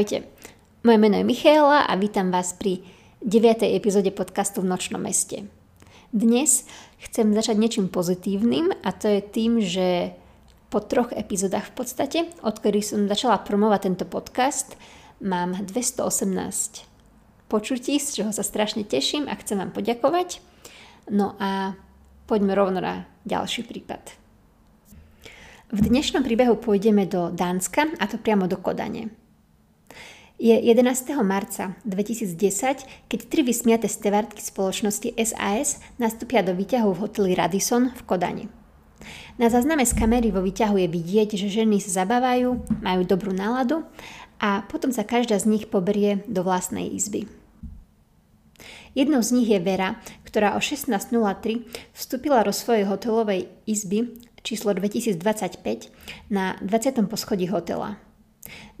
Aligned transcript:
Ahojte, 0.00 0.24
moje 0.80 0.96
meno 0.96 1.20
je 1.20 1.28
Michaela 1.28 1.84
a 1.84 1.92
vítam 1.92 2.32
vás 2.32 2.56
pri 2.56 2.80
9. 3.20 3.68
epizóde 3.76 4.08
podcastu 4.08 4.64
v 4.64 4.72
Nočnom 4.72 4.96
meste. 4.96 5.44
Dnes 6.08 6.64
chcem 7.04 7.28
začať 7.36 7.60
niečím 7.60 7.92
pozitívnym 7.92 8.72
a 8.80 8.96
to 8.96 9.12
je 9.12 9.20
tým, 9.20 9.60
že 9.60 10.16
po 10.72 10.80
troch 10.80 11.12
epizódach 11.12 11.68
v 11.68 11.84
podstate, 11.84 12.18
odkedy 12.40 12.80
som 12.80 13.12
začala 13.12 13.44
promovať 13.44 13.92
tento 13.92 14.08
podcast, 14.08 14.72
mám 15.20 15.68
218 15.68 16.00
počutí, 17.52 18.00
z 18.00 18.24
čoho 18.24 18.32
sa 18.32 18.40
strašne 18.40 18.88
teším 18.88 19.28
a 19.28 19.36
chcem 19.36 19.60
vám 19.60 19.76
poďakovať. 19.76 20.40
No 21.12 21.36
a 21.36 21.76
poďme 22.24 22.56
rovno 22.56 22.80
na 22.80 23.04
ďalší 23.28 23.68
prípad. 23.68 24.16
V 25.76 25.80
dnešnom 25.84 26.24
príbehu 26.24 26.56
pôjdeme 26.56 27.04
do 27.04 27.28
Dánska 27.28 28.00
a 28.00 28.08
to 28.08 28.16
priamo 28.16 28.48
do 28.48 28.56
Kodane. 28.56 29.19
Je 30.40 30.56
11. 30.56 31.20
marca 31.20 31.76
2010, 31.84 32.32
keď 33.12 33.20
tri 33.28 33.44
vysmiate 33.44 33.84
stevardky 33.84 34.40
spoločnosti 34.40 35.12
SAS 35.20 35.84
nastúpia 36.00 36.40
do 36.40 36.56
výťahu 36.56 36.96
v 36.96 37.00
hoteli 37.04 37.36
Radisson 37.36 37.92
v 37.92 38.00
Kodani. 38.08 38.48
Na 39.36 39.52
zázname 39.52 39.84
z 39.84 39.92
kamery 39.92 40.32
vo 40.32 40.40
výťahu 40.40 40.80
je 40.80 40.88
vidieť, 40.88 41.36
že 41.36 41.52
ženy 41.52 41.76
sa 41.84 42.08
zabávajú, 42.08 42.56
majú 42.80 43.02
dobrú 43.04 43.36
náladu 43.36 43.84
a 44.40 44.64
potom 44.64 44.88
sa 44.88 45.04
každá 45.04 45.36
z 45.36 45.44
nich 45.44 45.68
poberie 45.68 46.24
do 46.24 46.40
vlastnej 46.40 46.88
izby. 46.88 47.28
Jednou 48.96 49.20
z 49.20 49.36
nich 49.36 49.52
je 49.52 49.60
Vera, 49.60 50.00
ktorá 50.24 50.56
o 50.56 50.60
16.03 50.64 51.68
vstúpila 51.92 52.40
do 52.48 52.56
svojej 52.56 52.88
hotelovej 52.88 53.52
izby 53.68 54.16
číslo 54.40 54.72
2025 54.72 55.20
na 56.32 56.56
20. 56.64 56.96
poschodí 57.12 57.44
hotela. 57.52 58.00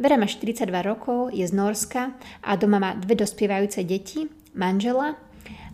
Vera 0.00 0.16
má 0.16 0.24
42 0.28 0.70
rokov, 0.82 1.34
je 1.34 1.44
z 1.46 1.52
Norska 1.52 2.14
a 2.40 2.50
doma 2.56 2.78
má 2.78 2.90
dve 2.96 3.18
dospievajúce 3.18 3.84
deti, 3.84 4.26
manžela 4.56 5.16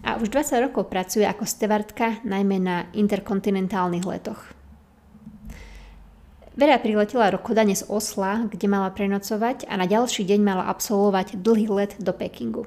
a 0.06 0.20
už 0.22 0.30
20 0.30 0.70
rokov 0.70 0.86
pracuje 0.86 1.26
ako 1.26 1.42
stevardka 1.42 2.22
najmä 2.22 2.56
na 2.62 2.86
interkontinentálnych 2.94 4.06
letoch. 4.06 4.56
Vera 6.56 6.80
priletela 6.80 7.28
do 7.28 7.36
Kodane 7.36 7.76
z 7.76 7.84
Osla, 7.84 8.48
kde 8.48 8.64
mala 8.64 8.88
prenocovať 8.88 9.68
a 9.68 9.76
na 9.76 9.84
ďalší 9.84 10.24
deň 10.24 10.40
mala 10.40 10.64
absolvovať 10.72 11.36
dlhý 11.36 11.68
let 11.68 11.92
do 12.00 12.16
Pekingu. 12.16 12.64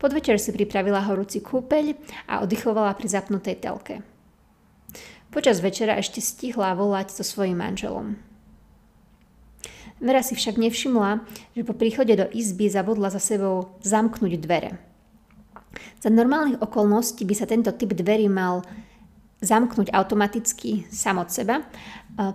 Podvečer 0.00 0.40
si 0.40 0.48
pripravila 0.48 1.04
horúci 1.04 1.44
kúpeľ 1.44 1.92
a 2.24 2.40
oddychovala 2.40 2.96
pri 2.96 3.08
zapnutej 3.08 3.60
telke. 3.60 4.00
Počas 5.28 5.60
večera 5.60 6.00
ešte 6.00 6.24
stihla 6.24 6.72
volať 6.72 7.12
so 7.12 7.26
svojím 7.26 7.60
manželom. 7.60 8.16
Vera 10.04 10.20
si 10.20 10.36
však 10.36 10.60
nevšimla, 10.60 11.24
že 11.56 11.64
po 11.64 11.72
príchode 11.72 12.12
do 12.12 12.28
izby 12.28 12.68
zabudla 12.68 13.08
za 13.08 13.16
sebou 13.16 13.80
zamknúť 13.80 14.36
dvere. 14.36 14.76
Za 16.04 16.12
normálnych 16.12 16.60
okolností 16.60 17.24
by 17.24 17.32
sa 17.32 17.48
tento 17.48 17.72
typ 17.72 17.96
dverí 17.96 18.28
mal 18.28 18.60
zamknúť 19.40 19.92
automaticky 19.96 20.84
sam 20.92 21.24
od 21.24 21.32
seba, 21.32 21.64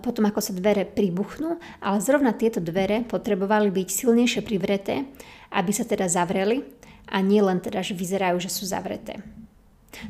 potom 0.02 0.26
ako 0.26 0.42
sa 0.42 0.54
dvere 0.54 0.86
pribuchnú, 0.86 1.62
ale 1.82 1.98
zrovna 2.02 2.34
tieto 2.34 2.58
dvere 2.58 3.06
potrebovali 3.06 3.70
byť 3.70 3.88
silnejšie 3.88 4.42
privreté, 4.42 5.06
aby 5.54 5.70
sa 5.70 5.86
teda 5.86 6.10
zavreli 6.10 6.66
a 7.10 7.22
nie 7.22 7.42
len 7.42 7.62
teda, 7.62 7.86
že 7.86 7.98
vyzerajú, 7.98 8.38
že 8.42 8.50
sú 8.50 8.66
zavreté. 8.66 9.22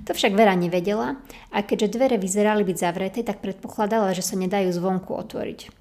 To 0.08 0.12
však 0.12 0.36
Vera 0.36 0.56
nevedela 0.60 1.20
a 1.56 1.64
keďže 1.64 1.96
dvere 1.96 2.20
vyzerali 2.20 2.68
byť 2.68 2.78
zavreté, 2.80 3.20
tak 3.24 3.40
predpokladala, 3.40 4.12
že 4.12 4.24
sa 4.24 4.36
nedajú 4.36 4.68
zvonku 4.76 5.16
otvoriť. 5.16 5.79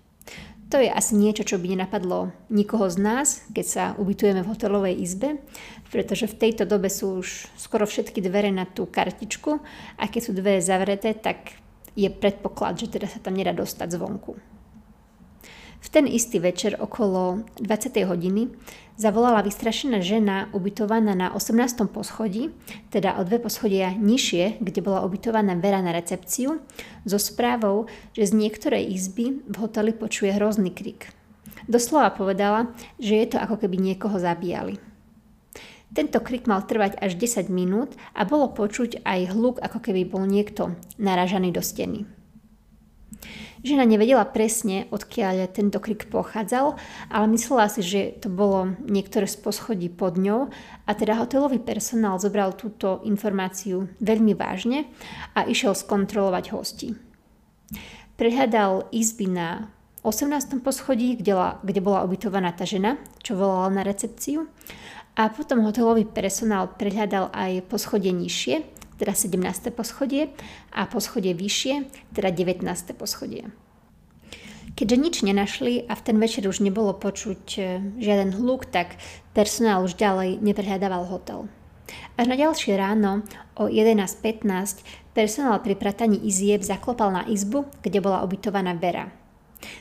To 0.68 0.76
je 0.76 0.92
asi 0.92 1.16
niečo, 1.16 1.48
čo 1.48 1.56
by 1.56 1.72
nenapadlo 1.72 2.28
nikoho 2.52 2.92
z 2.92 3.00
nás, 3.00 3.28
keď 3.56 3.66
sa 3.66 3.84
ubytujeme 3.96 4.44
v 4.44 4.50
hotelovej 4.52 5.00
izbe, 5.00 5.40
pretože 5.88 6.28
v 6.28 6.36
tejto 6.36 6.68
dobe 6.68 6.92
sú 6.92 7.24
už 7.24 7.48
skoro 7.56 7.88
všetky 7.88 8.20
dvere 8.20 8.52
na 8.52 8.68
tú 8.68 8.84
kartičku 8.84 9.64
a 9.96 10.04
keď 10.04 10.20
sú 10.20 10.36
dvere 10.36 10.60
zavreté, 10.60 11.16
tak 11.16 11.56
je 11.96 12.12
predpoklad, 12.12 12.76
že 12.84 13.00
teda 13.00 13.08
sa 13.08 13.16
tam 13.16 13.40
nedá 13.40 13.56
dostať 13.56 13.96
zvonku. 13.96 14.57
V 15.78 15.89
ten 15.94 16.11
istý 16.11 16.43
večer 16.43 16.75
okolo 16.75 17.47
20. 17.62 18.03
hodiny 18.03 18.50
zavolala 18.99 19.47
vystrašená 19.47 20.03
žena 20.03 20.50
ubytovaná 20.50 21.15
na 21.15 21.31
18. 21.31 21.87
poschodí, 21.87 22.50
teda 22.91 23.15
o 23.16 23.22
dve 23.22 23.39
poschodia 23.39 23.94
nižšie, 23.94 24.59
kde 24.59 24.81
bola 24.83 25.06
ubytovaná 25.06 25.55
Vera 25.55 25.78
na 25.78 25.94
recepciu, 25.94 26.59
so 27.06 27.19
správou, 27.22 27.87
že 28.11 28.27
z 28.27 28.33
niektorej 28.34 28.91
izby 28.91 29.39
v 29.47 29.56
hoteli 29.62 29.94
počuje 29.94 30.34
hrozný 30.34 30.75
krik. 30.75 31.15
Doslova 31.71 32.10
povedala, 32.10 32.75
že 32.99 33.15
je 33.22 33.27
to 33.31 33.39
ako 33.39 33.62
keby 33.62 33.78
niekoho 33.78 34.19
zabíjali. 34.19 34.83
Tento 35.89 36.21
krik 36.21 36.45
mal 36.50 36.66
trvať 36.66 37.00
až 37.00 37.16
10 37.16 37.49
minút 37.49 37.97
a 38.12 38.27
bolo 38.27 38.50
počuť 38.53 39.06
aj 39.06 39.33
hluk, 39.33 39.56
ako 39.62 39.78
keby 39.81 40.05
bol 40.05 40.27
niekto 40.27 40.77
naražaný 41.00 41.55
do 41.55 41.65
steny. 41.65 42.17
Žena 43.66 43.82
nevedela 43.82 44.22
presne, 44.22 44.86
odkiaľ 44.94 45.50
tento 45.50 45.82
krik 45.82 46.06
pochádzal, 46.06 46.78
ale 47.10 47.26
myslela 47.34 47.66
si, 47.66 47.82
že 47.82 48.14
to 48.22 48.30
bolo 48.30 48.78
niektoré 48.86 49.26
z 49.26 49.34
poschodí 49.42 49.91
pod 49.91 50.14
ňou 50.14 50.50
a 50.86 50.91
teda 50.94 51.19
hotelový 51.19 51.58
personál 51.58 52.22
zobral 52.22 52.54
túto 52.54 53.02
informáciu 53.02 53.91
veľmi 53.98 54.38
vážne 54.38 54.86
a 55.34 55.42
išiel 55.42 55.74
skontrolovať 55.74 56.44
hosti. 56.54 56.88
Prehľadal 58.14 58.91
izby 58.94 59.26
na 59.26 59.70
18. 60.06 60.62
poschodí, 60.62 61.18
kde, 61.18 61.58
kde 61.66 61.80
bola 61.82 62.06
ubytovaná 62.06 62.54
tá 62.54 62.62
žena, 62.62 62.98
čo 63.22 63.34
volala 63.34 63.70
na 63.70 63.82
recepciu 63.82 64.47
a 65.18 65.34
potom 65.34 65.66
hotelový 65.66 66.06
personál 66.06 66.70
prehľadal 66.78 67.34
aj 67.34 67.66
poschodie 67.66 68.14
nižšie, 68.14 68.78
teda 68.98 69.14
17. 69.14 69.70
poschodie 69.70 70.34
a 70.75 70.84
poschodie 70.91 71.32
vyššie, 71.32 71.86
teda 72.12 72.34
19. 72.34 72.66
poschodie. 72.98 73.48
Keďže 74.78 74.97
nič 74.98 75.14
nenašli 75.26 75.91
a 75.91 75.98
v 75.98 76.04
ten 76.06 76.16
večer 76.22 76.47
už 76.47 76.62
nebolo 76.62 76.94
počuť 76.94 77.42
e, 77.59 77.60
žiaden 77.98 78.31
hluk, 78.38 78.70
tak 78.70 78.94
personál 79.34 79.82
už 79.82 79.98
ďalej 79.98 80.38
neprehľadával 80.38 81.09
hotel. 81.10 81.50
Až 82.14 82.26
na 82.31 82.36
ďalšie 82.38 82.78
ráno 82.78 83.26
o 83.59 83.66
11.15 83.66 84.86
personál 85.16 85.59
pri 85.65 85.75
prataní 85.75 86.22
izieb 86.22 86.62
zaklopal 86.62 87.10
na 87.10 87.26
izbu, 87.26 87.66
kde 87.82 87.98
bola 87.98 88.22
ubytovaná 88.22 88.76
Vera. 88.78 89.10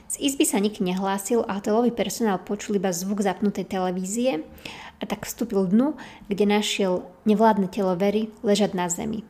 Z 0.07 0.17
izby 0.17 0.45
sa 0.47 0.57
nik 0.57 0.81
nehlásil 0.81 1.45
a 1.45 1.61
hotelový 1.61 1.93
personál 1.93 2.41
počul 2.41 2.81
iba 2.81 2.89
zvuk 2.89 3.21
zapnutej 3.21 3.69
televízie 3.69 4.41
a 4.97 5.03
tak 5.05 5.29
vstúpil 5.29 5.69
dnu, 5.69 5.93
kde 6.25 6.49
našiel 6.49 7.05
nevládne 7.29 7.69
telo 7.69 7.93
Very 7.93 8.33
ležať 8.41 8.73
na 8.73 8.89
zemi. 8.89 9.21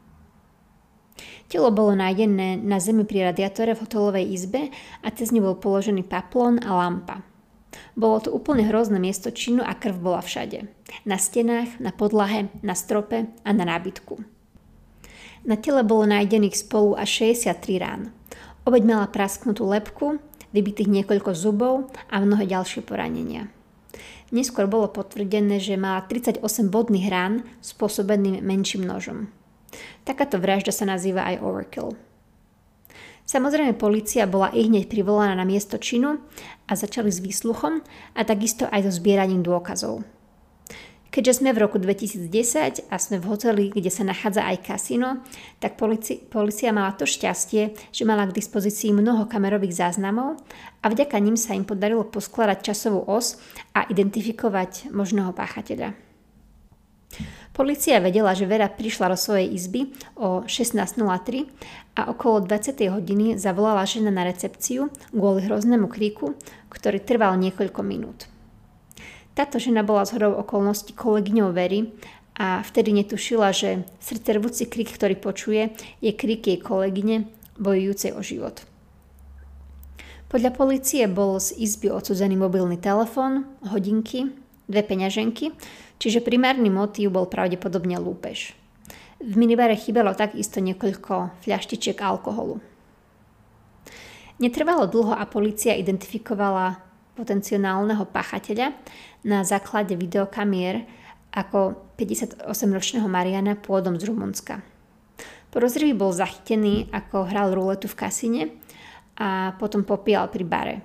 Telo 1.48 1.72
bolo 1.72 1.96
nájdené 1.96 2.60
na 2.60 2.78
zemi 2.80 3.08
pri 3.08 3.32
radiátore 3.32 3.72
v 3.76 3.84
hotelovej 3.84 4.26
izbe 4.36 4.72
a 5.04 5.08
cez 5.12 5.32
ňu 5.32 5.44
bol 5.52 5.56
položený 5.60 6.04
paplón 6.04 6.60
a 6.64 6.76
lampa. 6.76 7.24
Bolo 7.96 8.24
to 8.24 8.30
úplne 8.32 8.64
hrozné 8.68 9.00
miesto 9.00 9.32
činu 9.32 9.64
a 9.64 9.76
krv 9.76 10.00
bola 10.00 10.22
všade. 10.24 10.68
Na 11.04 11.18
stenách, 11.20 11.80
na 11.80 11.92
podlahe, 11.92 12.52
na 12.64 12.76
strope 12.76 13.28
a 13.44 13.50
na 13.52 13.64
nábytku. 13.68 14.24
Na 15.48 15.56
tele 15.56 15.84
bolo 15.88 16.04
nájdených 16.04 16.68
spolu 16.68 17.00
až 17.00 17.36
63 17.40 17.80
rán. 17.80 18.02
Obeď 18.68 18.84
mala 18.84 19.08
prasknutú 19.08 19.64
lepku, 19.72 20.20
vybitých 20.52 20.88
niekoľko 20.88 21.32
zubov 21.36 21.92
a 22.12 22.20
mnohé 22.22 22.48
ďalšie 22.48 22.84
poranenia. 22.84 23.52
Neskôr 24.32 24.68
bolo 24.68 24.92
potvrdené, 24.92 25.60
že 25.64 25.80
mala 25.80 26.04
38 26.04 26.44
bodných 26.68 27.08
rán 27.08 27.48
spôsobeným 27.64 28.44
menším 28.44 28.84
nožom. 28.84 29.32
Takáto 30.04 30.40
vražda 30.40 30.76
sa 30.76 30.84
nazýva 30.84 31.24
aj 31.28 31.44
overkill. 31.44 31.96
Samozrejme, 33.28 33.76
policia 33.76 34.24
bola 34.24 34.52
i 34.56 34.64
hneď 34.68 34.88
privolaná 34.88 35.36
na 35.36 35.44
miesto 35.44 35.76
činu 35.76 36.24
a 36.64 36.72
začali 36.80 37.12
s 37.12 37.20
výsluchom 37.20 37.84
a 38.16 38.22
takisto 38.24 38.68
aj 38.72 38.88
so 38.88 38.92
zbieraním 39.04 39.44
dôkazov. 39.44 40.08
Keďže 41.08 41.40
sme 41.40 41.56
v 41.56 41.62
roku 41.64 41.80
2010 41.80 42.92
a 42.92 42.96
sme 43.00 43.18
v 43.18 43.26
hoteli, 43.32 43.66
kde 43.72 43.88
sa 43.88 44.04
nachádza 44.04 44.44
aj 44.44 44.58
kasino, 44.60 45.24
tak 45.64 45.80
polici- 45.80 46.20
policia 46.20 46.76
mala 46.76 46.92
to 46.94 47.08
šťastie, 47.08 47.74
že 47.96 48.04
mala 48.04 48.28
k 48.28 48.36
dispozícii 48.36 48.92
mnoho 48.92 49.26
kamerových 49.26 49.78
záznamov 49.78 50.36
a 50.84 50.86
vďaka 50.92 51.16
nim 51.24 51.40
sa 51.40 51.56
im 51.56 51.64
podarilo 51.64 52.04
poskladať 52.04 52.60
časovú 52.74 53.08
os 53.08 53.40
a 53.72 53.88
identifikovať 53.88 54.92
možného 54.92 55.32
páchateľa. 55.32 55.96
Polícia 57.58 57.98
vedela, 57.98 58.38
že 58.38 58.46
Vera 58.46 58.70
prišla 58.70 59.10
do 59.10 59.18
svojej 59.18 59.50
izby 59.50 59.90
o 60.14 60.46
16.03 60.46 61.98
a 61.98 62.14
okolo 62.14 62.46
20. 62.46 62.86
hodiny 62.94 63.42
zavolala 63.42 63.82
žena 63.90 64.14
na 64.14 64.22
recepciu 64.22 64.94
kvôli 65.10 65.42
hroznému 65.50 65.90
kríku, 65.90 66.38
ktorý 66.70 67.02
trval 67.02 67.34
niekoľko 67.42 67.82
minút. 67.82 68.30
Táto 69.38 69.62
žena 69.62 69.86
bola 69.86 70.02
zhodou 70.02 70.34
okolností 70.42 70.98
kolegyňou 70.98 71.54
Very 71.54 71.94
a 72.42 72.66
vtedy 72.66 72.90
netušila, 72.90 73.54
že 73.54 73.86
srdcervúci 74.02 74.66
krik, 74.66 74.90
ktorý 74.90 75.14
počuje, 75.14 75.78
je 76.02 76.10
krik 76.10 76.50
jej 76.50 76.58
kolegyne 76.58 77.30
bojujúcej 77.62 78.18
o 78.18 78.26
život. 78.26 78.66
Podľa 80.34 80.58
policie 80.58 81.06
bol 81.06 81.38
z 81.38 81.54
izby 81.54 81.94
odsudzený 81.94 82.34
mobilný 82.34 82.82
telefón, 82.82 83.46
hodinky, 83.62 84.34
dve 84.66 84.82
peňaženky, 84.82 85.54
čiže 86.02 86.26
primárny 86.26 86.74
motív 86.74 87.14
bol 87.14 87.30
pravdepodobne 87.30 88.02
lúpež. 88.02 88.58
V 89.22 89.34
minibare 89.38 89.78
chýbalo 89.78 90.18
takisto 90.18 90.58
niekoľko 90.66 91.46
fľaštičiek 91.46 92.02
alkoholu. 92.02 92.58
Netrvalo 94.42 94.90
dlho 94.90 95.14
a 95.14 95.30
policia 95.30 95.78
identifikovala 95.78 96.87
potenciálneho 97.18 98.06
pachateľa 98.14 98.78
na 99.26 99.42
základe 99.42 99.98
videokamier 99.98 100.86
ako 101.34 101.90
58-ročného 101.98 103.10
Mariana 103.10 103.58
pôvodom 103.58 103.98
z 103.98 104.06
Rumunska. 104.06 104.62
Porozrivý 105.50 105.98
bol 105.98 106.14
zachytený, 106.14 106.94
ako 106.94 107.26
hral 107.26 107.58
ruletu 107.58 107.90
v 107.90 107.98
kasíne 107.98 108.44
a 109.18 109.58
potom 109.58 109.82
popíjal 109.82 110.30
pri 110.30 110.46
bare. 110.46 110.76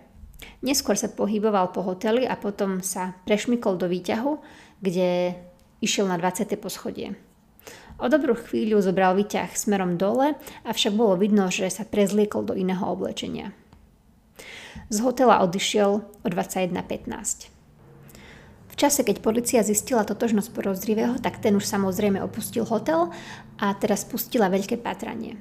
Neskôr 0.64 0.96
sa 0.96 1.12
pohyboval 1.12 1.70
po 1.70 1.84
hoteli 1.84 2.26
a 2.26 2.35
potom 2.38 2.81
sa 2.81 3.14
prešmykol 3.28 3.78
do 3.78 3.87
výťahu, 3.87 4.32
kde 4.81 5.37
išiel 5.82 6.08
na 6.08 6.17
20. 6.19 6.49
poschodie. 6.58 7.14
O 8.00 8.11
dobrú 8.11 8.35
chvíľu 8.35 8.82
zobral 8.82 9.14
výťah 9.14 9.55
smerom 9.55 9.94
dole, 9.94 10.35
avšak 10.67 10.96
bolo 10.96 11.14
vidno, 11.14 11.52
že 11.52 11.70
sa 11.70 11.87
prezliekol 11.87 12.43
do 12.43 12.55
iného 12.58 12.82
oblečenia. 12.82 13.55
Z 14.88 14.98
hotela 15.04 15.40
odišiel 15.44 15.90
o 16.00 16.28
21.15. 16.28 17.52
V 18.72 18.74
čase, 18.80 19.04
keď 19.04 19.20
policia 19.20 19.60
zistila 19.60 20.00
totožnosť 20.00 20.48
podozrivého, 20.56 21.20
tak 21.20 21.44
ten 21.44 21.52
už 21.52 21.69
samozrejme 21.69 22.24
opustil 22.24 22.64
hotel 22.64 23.12
a 23.60 23.76
teraz 23.76 24.08
spustila 24.08 24.48
veľké 24.48 24.80
patranie. 24.80 25.36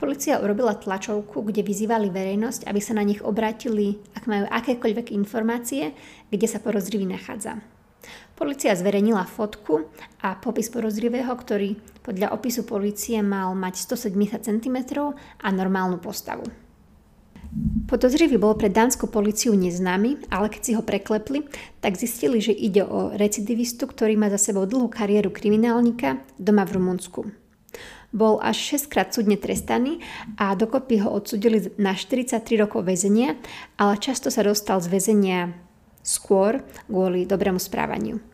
Polícia 0.00 0.40
urobila 0.40 0.74
tlačovku, 0.74 1.44
kde 1.46 1.62
vyzývali 1.62 2.08
verejnosť, 2.08 2.66
aby 2.66 2.80
sa 2.80 2.96
na 2.96 3.04
nich 3.04 3.20
obrátili, 3.20 4.00
ak 4.16 4.24
majú 4.24 4.44
akékoľvek 4.48 5.12
informácie, 5.14 5.92
kde 6.32 6.46
sa 6.48 6.58
podozrivý 6.58 7.04
nachádza. 7.06 7.60
Polícia 8.34 8.74
zverejnila 8.74 9.28
fotku 9.28 9.86
a 10.24 10.34
popis 10.34 10.66
podozrivého, 10.72 11.30
ktorý 11.30 11.78
podľa 12.02 12.34
opisu 12.34 12.66
policie 12.66 13.22
mal 13.22 13.54
mať 13.54 13.86
170 13.94 14.42
cm 14.42 14.76
a 15.38 15.48
normálnu 15.54 16.02
postavu. 16.02 16.48
Podozrivý 17.92 18.40
bol 18.40 18.56
pre 18.56 18.72
dánsku 18.72 19.04
policiu 19.04 19.52
neznámy, 19.52 20.32
ale 20.32 20.48
keď 20.48 20.60
si 20.64 20.72
ho 20.72 20.80
preklepli, 20.80 21.44
tak 21.84 22.00
zistili, 22.00 22.40
že 22.40 22.56
ide 22.56 22.88
o 22.88 23.12
recidivistu, 23.12 23.84
ktorý 23.84 24.16
má 24.16 24.32
za 24.32 24.40
sebou 24.40 24.64
dlhú 24.64 24.88
kariéru 24.88 25.28
kriminálnika 25.28 26.24
doma 26.40 26.64
v 26.64 26.80
Rumunsku. 26.80 27.28
Bol 28.08 28.40
až 28.40 28.80
6 28.80 28.88
krát 28.88 29.12
súdne 29.12 29.36
trestaný 29.36 30.00
a 30.40 30.56
dokopy 30.56 31.04
ho 31.04 31.12
odsudili 31.12 31.68
na 31.76 31.92
43 31.92 32.40
rokov 32.56 32.88
väzenia, 32.88 33.36
ale 33.76 34.00
často 34.00 34.32
sa 34.32 34.40
dostal 34.40 34.80
z 34.80 34.88
väzenia 34.88 35.52
skôr 36.00 36.64
kvôli 36.88 37.28
dobrému 37.28 37.60
správaniu. 37.60 38.24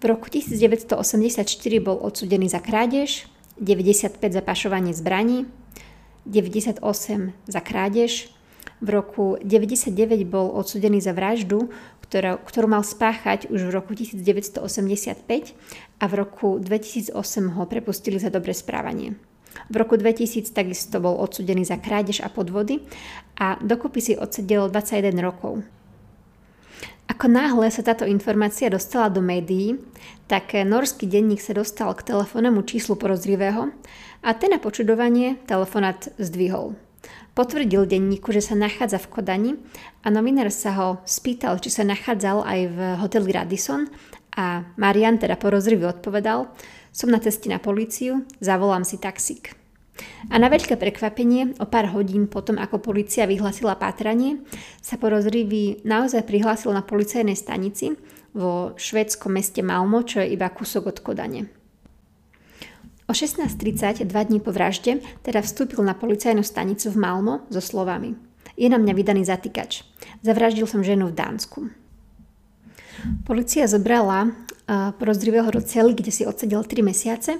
V 0.00 0.04
roku 0.08 0.32
1984 0.32 1.44
bol 1.84 2.00
odsudený 2.00 2.48
za 2.48 2.64
krádež, 2.64 3.28
95 3.60 4.16
za 4.24 4.40
pašovanie 4.40 4.96
zbraní, 4.96 5.44
98 6.24 6.80
za 7.44 7.60
krádež, 7.60 8.32
v 8.82 8.88
roku 8.90 9.38
99 9.38 9.94
bol 10.26 10.50
odsudený 10.58 10.98
za 10.98 11.14
vraždu, 11.14 11.70
ktorú, 12.02 12.42
ktorú 12.42 12.66
mal 12.66 12.82
spáchať 12.82 13.46
už 13.48 13.70
v 13.70 13.70
roku 13.70 13.94
1985 13.94 14.58
a 16.02 16.04
v 16.10 16.12
roku 16.18 16.58
2008 16.58 17.14
ho 17.54 17.62
prepustili 17.70 18.18
za 18.18 18.28
dobré 18.28 18.50
správanie. 18.52 19.14
V 19.70 19.74
roku 19.78 19.94
2000 19.94 20.50
takisto 20.50 20.98
bol 20.98 21.14
odsudený 21.22 21.62
za 21.62 21.78
krádež 21.78 22.26
a 22.26 22.28
podvody 22.28 22.82
a 23.38 23.56
dokopy 23.62 24.00
si 24.02 24.12
odsedel 24.18 24.66
21 24.68 25.14
rokov. 25.22 25.62
Ako 27.06 27.28
náhle 27.28 27.68
sa 27.68 27.84
táto 27.84 28.08
informácia 28.08 28.72
dostala 28.72 29.12
do 29.12 29.20
médií, 29.20 29.76
tak 30.26 30.56
norský 30.56 31.04
denník 31.04 31.44
sa 31.44 31.52
dostal 31.52 31.92
k 31.92 32.08
telefónnemu 32.08 32.64
číslu 32.64 32.96
porozrivého 32.96 33.68
a 34.24 34.28
ten 34.32 34.50
na 34.50 34.58
počudovanie 34.58 35.36
telefonát 35.44 36.08
zdvihol. 36.16 36.72
Potvrdil 37.32 37.88
denníku, 37.88 38.28
že 38.30 38.44
sa 38.44 38.52
nachádza 38.52 39.00
v 39.00 39.10
Kodani 39.10 39.52
a 40.04 40.12
novinár 40.12 40.52
sa 40.52 40.76
ho 40.76 40.88
spýtal, 41.08 41.56
či 41.58 41.72
sa 41.72 41.82
nachádzal 41.82 42.44
aj 42.44 42.60
v 42.68 42.78
hoteli 43.00 43.32
Radisson 43.32 43.88
a 44.36 44.68
Marian 44.76 45.16
teda 45.16 45.40
porozrivý 45.40 45.88
odpovedal, 45.88 46.52
som 46.92 47.08
na 47.08 47.20
ceste 47.20 47.48
na 47.48 47.56
políciu, 47.56 48.28
zavolám 48.40 48.84
si 48.84 49.00
taxík. 49.00 49.56
A 50.32 50.40
na 50.40 50.48
veľké 50.48 50.80
prekvapenie, 50.80 51.56
o 51.60 51.68
pár 51.68 51.92
hodín 51.92 52.28
potom, 52.28 52.56
ako 52.56 52.80
policia 52.80 53.28
vyhlasila 53.28 53.76
pátranie, 53.76 54.40
sa 54.80 54.96
porozrivý 54.96 55.84
naozaj 55.84 56.24
prihlásil 56.24 56.72
na 56.72 56.80
policajnej 56.80 57.36
stanici 57.36 57.96
vo 58.32 58.72
švedskom 58.76 59.36
meste 59.36 59.60
Malmo, 59.60 60.00
čo 60.04 60.24
je 60.24 60.32
iba 60.32 60.48
kúsok 60.48 60.96
od 60.96 60.98
Kodane. 61.04 61.61
O 63.12 63.14
16.30, 63.14 64.08
dva 64.08 64.24
dní 64.24 64.40
po 64.40 64.56
vražde, 64.56 65.04
teda 65.20 65.44
vstúpil 65.44 65.84
na 65.84 65.92
policajnú 65.92 66.40
stanicu 66.40 66.88
v 66.88 66.96
Malmo 66.96 67.44
so 67.52 67.60
slovami 67.60 68.16
Je 68.56 68.72
na 68.72 68.80
mňa 68.80 68.92
vydaný 68.96 69.28
zatýkač. 69.28 69.84
Zavraždil 70.24 70.64
som 70.64 70.80
ženu 70.80 71.12
v 71.12 71.20
Dánsku. 71.20 71.68
Polícia 73.28 73.68
zobrala 73.68 74.32
uh, 74.32 74.96
porozdrivého 74.96 75.44
do 75.52 75.60
cely, 75.60 75.92
kde 75.92 76.08
si 76.08 76.24
odsedel 76.24 76.64
3 76.64 76.80
mesiace 76.80 77.36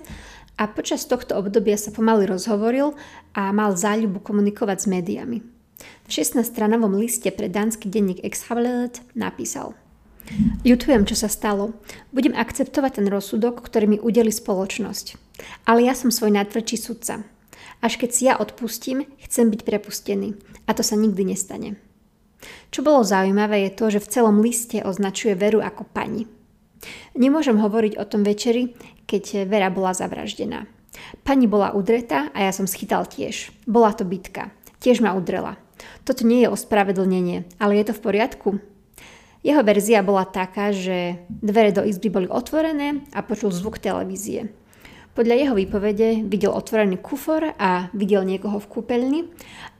a 0.60 0.68
počas 0.68 1.08
tohto 1.08 1.40
obdobia 1.40 1.80
sa 1.80 1.88
pomaly 1.88 2.28
rozhovoril 2.28 2.92
a 3.32 3.48
mal 3.56 3.72
záľubu 3.72 4.20
komunikovať 4.20 4.76
s 4.76 4.86
médiami. 4.92 5.40
V 6.04 6.08
16-stranovom 6.12 7.00
liste 7.00 7.32
pre 7.32 7.48
dánsky 7.48 7.88
denník 7.88 8.20
Exhavlet 8.20 9.00
napísal 9.16 9.72
Ľutujem, 10.68 11.08
čo 11.08 11.16
sa 11.16 11.32
stalo. 11.32 11.72
Budem 12.12 12.36
akceptovať 12.36 13.00
ten 13.00 13.06
rozsudok, 13.08 13.64
ktorý 13.64 13.96
mi 13.96 13.98
udeli 13.98 14.28
spoločnosť. 14.28 15.21
Ale 15.66 15.86
ja 15.86 15.94
som 15.96 16.12
svoj 16.12 16.34
najtvrdší 16.34 16.76
sudca. 16.78 17.24
Až 17.82 17.98
keď 17.98 18.10
si 18.10 18.22
ja 18.30 18.34
odpustím, 18.38 19.10
chcem 19.22 19.50
byť 19.50 19.60
prepustený. 19.66 20.38
A 20.66 20.76
to 20.76 20.86
sa 20.86 20.94
nikdy 20.94 21.34
nestane. 21.34 21.78
Čo 22.70 22.82
bolo 22.82 23.06
zaujímavé 23.06 23.68
je 23.68 23.70
to, 23.74 23.84
že 23.90 24.02
v 24.02 24.10
celom 24.10 24.42
liste 24.42 24.82
označuje 24.82 25.38
Veru 25.38 25.62
ako 25.62 25.86
pani. 25.86 26.26
Nemôžem 27.14 27.58
hovoriť 27.58 27.98
o 27.98 28.04
tom 28.08 28.26
večeri, 28.26 28.74
keď 29.06 29.46
Vera 29.46 29.70
bola 29.70 29.94
zavraždená. 29.94 30.66
Pani 31.22 31.46
bola 31.46 31.74
udretá 31.74 32.28
a 32.34 32.44
ja 32.46 32.52
som 32.52 32.66
schytal 32.66 33.06
tiež. 33.06 33.54
Bola 33.66 33.94
to 33.94 34.02
bitka. 34.02 34.50
Tiež 34.82 34.98
ma 34.98 35.14
udrela. 35.14 35.58
Toto 36.02 36.26
nie 36.26 36.42
je 36.42 36.52
ospravedlnenie, 36.52 37.58
ale 37.58 37.78
je 37.78 37.84
to 37.90 37.94
v 37.98 38.04
poriadku? 38.04 38.48
Jeho 39.42 39.62
verzia 39.66 40.06
bola 40.06 40.22
taká, 40.22 40.70
že 40.70 41.26
dvere 41.28 41.74
do 41.74 41.82
izby 41.82 42.10
boli 42.10 42.30
otvorené 42.30 43.02
a 43.10 43.26
počul 43.26 43.50
zvuk 43.50 43.82
televízie. 43.82 44.54
Podľa 45.12 45.34
jeho 45.44 45.54
výpovede 45.54 46.24
videl 46.24 46.56
otvorený 46.56 46.96
kufor 46.96 47.52
a 47.60 47.92
videl 47.92 48.24
niekoho 48.24 48.56
v 48.56 48.70
kúpeľni 48.72 49.20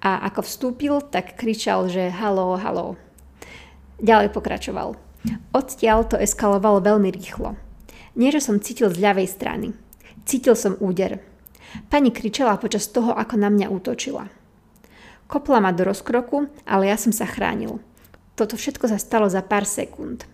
a 0.04 0.28
ako 0.28 0.44
vstúpil, 0.44 1.00
tak 1.08 1.40
kričal, 1.40 1.88
že 1.88 2.12
halo, 2.12 2.60
halo. 2.60 3.00
Ďalej 3.96 4.28
pokračoval. 4.28 4.92
Odtiaľ 5.56 6.04
to 6.04 6.20
eskalovalo 6.20 6.84
veľmi 6.84 7.08
rýchlo. 7.08 7.56
Nie, 8.12 8.28
že 8.28 8.44
som 8.44 8.60
cítil 8.60 8.92
z 8.92 9.00
ľavej 9.00 9.24
strany. 9.24 9.72
Cítil 10.28 10.52
som 10.52 10.76
úder. 10.84 11.24
Pani 11.88 12.12
kričala 12.12 12.60
počas 12.60 12.92
toho, 12.92 13.16
ako 13.16 13.40
na 13.40 13.48
mňa 13.48 13.72
útočila. 13.72 14.28
Kopla 15.32 15.64
ma 15.64 15.72
do 15.72 15.88
rozkroku, 15.88 16.52
ale 16.68 16.92
ja 16.92 17.00
som 17.00 17.08
sa 17.08 17.24
chránil. 17.24 17.80
Toto 18.36 18.60
všetko 18.60 18.84
sa 18.84 19.00
stalo 19.00 19.32
za 19.32 19.40
pár 19.40 19.64
sekúnd. 19.64 20.28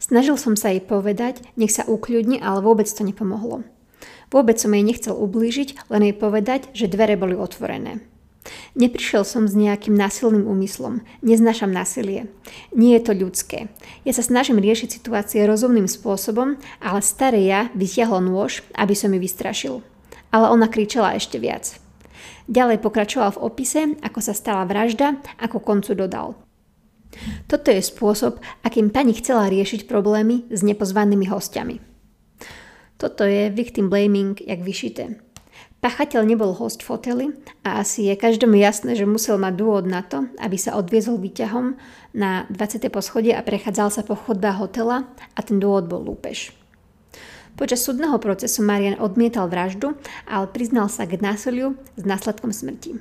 Snažil 0.00 0.40
som 0.40 0.56
sa 0.56 0.72
jej 0.72 0.80
povedať, 0.80 1.44
nech 1.60 1.70
sa 1.70 1.84
ukľudni, 1.84 2.40
ale 2.40 2.64
vôbec 2.64 2.88
to 2.88 3.04
nepomohlo. 3.04 3.68
Vôbec 4.32 4.56
som 4.56 4.72
jej 4.72 4.80
nechcel 4.80 5.12
ublížiť, 5.12 5.92
len 5.92 6.08
jej 6.08 6.16
povedať, 6.16 6.72
že 6.72 6.88
dvere 6.88 7.20
boli 7.20 7.36
otvorené. 7.36 8.00
Neprišiel 8.72 9.28
som 9.28 9.44
s 9.44 9.52
nejakým 9.52 9.92
násilným 9.92 10.48
úmyslom. 10.48 11.04
Neznášam 11.20 11.68
násilie. 11.68 12.32
Nie 12.72 12.96
je 12.96 13.04
to 13.04 13.12
ľudské. 13.12 13.68
Ja 14.08 14.16
sa 14.16 14.24
snažím 14.24 14.56
riešiť 14.56 14.88
situácie 14.88 15.44
rozumným 15.44 15.84
spôsobom, 15.84 16.56
ale 16.80 17.04
staré 17.04 17.44
ja 17.44 17.68
vytiahlo 17.76 18.24
nôž, 18.24 18.64
aby 18.72 18.96
som 18.96 19.12
ju 19.12 19.20
vystrašil. 19.20 19.74
Ale 20.32 20.48
ona 20.48 20.72
kričala 20.72 21.18
ešte 21.20 21.36
viac. 21.36 21.76
Ďalej 22.48 22.80
pokračoval 22.80 23.36
v 23.36 23.42
opise, 23.44 23.80
ako 24.00 24.18
sa 24.24 24.32
stala 24.32 24.64
vražda, 24.64 25.20
ako 25.36 25.60
koncu 25.60 25.92
dodal. 25.92 26.34
Toto 27.50 27.74
je 27.74 27.82
spôsob, 27.82 28.38
akým 28.62 28.88
pani 28.94 29.16
chcela 29.18 29.50
riešiť 29.50 29.90
problémy 29.90 30.46
s 30.48 30.62
nepozvanými 30.62 31.26
hostiami. 31.26 31.82
Toto 33.00 33.24
je 33.24 33.48
victim 33.48 33.88
blaming 33.88 34.36
jak 34.38 34.60
vyšité. 34.60 35.16
Pachateľ 35.80 36.28
nebol 36.28 36.52
host 36.52 36.84
v 36.84 36.92
hoteli 36.92 37.26
a 37.64 37.80
asi 37.80 38.12
je 38.12 38.14
každému 38.20 38.52
jasné, 38.60 38.92
že 38.92 39.08
musel 39.08 39.40
mať 39.40 39.56
dôvod 39.56 39.88
na 39.88 40.04
to, 40.04 40.28
aby 40.36 40.60
sa 40.60 40.76
odviezol 40.76 41.16
výťahom 41.16 41.72
na 42.12 42.44
20. 42.52 42.84
poschodie 42.92 43.32
a 43.32 43.40
prechádzal 43.40 43.88
sa 43.88 44.04
po 44.04 44.12
chodbách 44.12 44.60
hotela 44.60 45.08
a 45.32 45.40
ten 45.40 45.56
dôvod 45.56 45.88
bol 45.88 46.04
lúpež. 46.04 46.52
Počas 47.56 47.80
súdneho 47.80 48.20
procesu 48.20 48.60
Marian 48.60 49.00
odmietal 49.00 49.48
vraždu, 49.48 49.96
ale 50.28 50.52
priznal 50.52 50.92
sa 50.92 51.08
k 51.08 51.16
násiliu 51.16 51.80
s 51.96 52.04
následkom 52.04 52.52
smrti. 52.52 53.00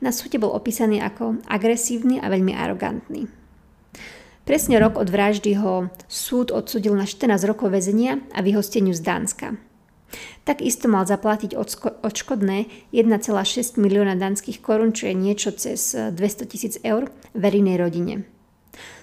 Na 0.00 0.10
súde 0.10 0.36
bol 0.36 0.52
opísaný 0.52 1.00
ako 1.00 1.40
agresívny 1.46 2.18
a 2.18 2.26
veľmi 2.26 2.52
arogantný. 2.56 3.30
Presne 4.42 4.82
rok 4.82 4.98
od 4.98 5.06
vraždy 5.06 5.54
ho 5.62 5.86
súd 6.10 6.50
odsudil 6.50 6.98
na 6.98 7.06
14 7.06 7.46
rokov 7.46 7.70
väzenia 7.70 8.18
a 8.34 8.42
vyhosteniu 8.42 8.90
z 8.90 9.02
Dánska. 9.06 9.54
Takisto 10.42 10.90
mal 10.90 11.06
zaplatiť 11.06 11.54
odškodné 12.02 12.90
1,6 12.90 13.78
milióna 13.78 14.18
dánskych 14.18 14.60
korún, 14.60 14.92
čo 14.92 15.08
je 15.08 15.14
niečo 15.14 15.54
cez 15.54 15.94
200 15.94 16.50
tisíc 16.50 16.74
eur 16.82 17.08
verejnej 17.32 17.78
rodine. 17.78 18.26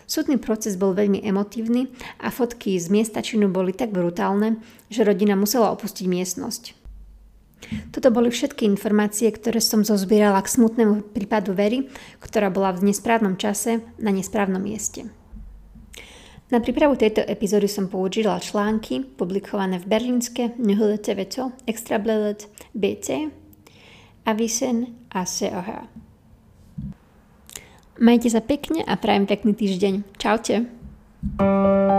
Súdny 0.09 0.41
proces 0.41 0.75
bol 0.75 0.97
veľmi 0.97 1.21
emotívny 1.21 1.87
a 2.19 2.33
fotky 2.33 2.77
z 2.81 2.89
miesta 2.91 3.21
činu 3.21 3.47
boli 3.49 3.71
tak 3.73 3.93
brutálne, 3.93 4.59
že 4.91 5.05
rodina 5.07 5.37
musela 5.39 5.71
opustiť 5.71 6.05
miestnosť. 6.05 6.63
Toto 7.91 8.09
boli 8.09 8.31
všetky 8.31 8.65
informácie, 8.65 9.29
ktoré 9.29 9.59
som 9.59 9.83
zozbierala 9.83 10.39
k 10.41 10.51
smutnému 10.51 11.11
prípadu 11.13 11.51
Very, 11.53 11.91
ktorá 12.23 12.49
bola 12.49 12.71
v 12.73 12.89
nesprávnom 12.89 13.35
čase 13.35 13.83
na 13.99 14.09
nesprávnom 14.09 14.61
mieste. 14.61 15.05
Na 16.49 16.57
prípravu 16.57 16.97
tejto 16.97 17.21
epizódy 17.21 17.69
som 17.69 17.85
použila 17.85 18.41
články 18.41 19.05
publikované 19.05 19.77
v 19.77 19.85
berlínske 19.85 20.57
Nyhede 20.57 20.97
TV2, 20.97 21.53
Extrabladet, 21.69 22.49
BC, 22.73 23.29
Avisen 24.25 24.97
a 25.13 25.29
COH. 25.29 25.85
Majte 28.01 28.33
sa 28.33 28.41
pekne 28.41 28.81
a 28.81 28.97
prajem 28.97 29.29
pekný 29.29 29.53
týždeň. 29.53 29.93
Čaute. 30.17 30.55
thank 31.19 31.91
you 31.91 31.98